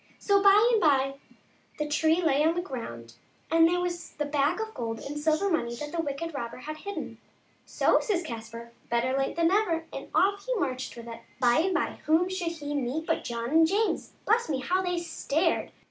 So 0.17 0.41
by 0.41 0.67
and 0.71 0.81
by 0.81 1.13
the 1.77 1.87
tree 1.87 2.23
lay 2.23 2.43
on 2.43 2.55
the 2.55 2.61
ground, 2.61 3.13
and 3.51 3.67
there 3.67 3.79
was 3.79 4.13
the 4.13 4.25
bag 4.25 4.59
of 4.59 4.73
gold 4.73 4.97
and 5.01 5.19
silver 5.19 5.47
money 5.47 5.75
that 5.75 5.91
the 5.91 6.01
wicked 6.01 6.33
robber 6.33 6.57
had 6.57 6.77
hidden." 6.77 7.19
So!" 7.67 7.99
says 8.01 8.23
Caspar," 8.23 8.71
better 8.89 9.15
late 9.15 9.35
than 9.35 9.49
never!" 9.49 9.85
and 9.93 10.09
off 10.15 10.43
he 10.47 10.55
marched 10.55 10.95
with 10.97 11.05
it. 11.07 11.21
By 11.39 11.59
and 11.59 11.75
by 11.75 11.99
whom 12.07 12.29
should 12.29 12.53
he 12.53 12.73
meet 12.73 13.05
but 13.05 13.23
John 13.23 13.51
and 13.51 13.67
James. 13.67 14.13
Bless 14.25 14.49
me, 14.49 14.61
how 14.61 14.81
they 14.81 14.97
stared! 14.97 15.69